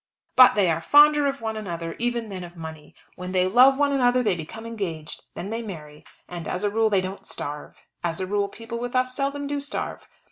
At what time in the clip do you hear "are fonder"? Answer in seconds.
0.71-1.27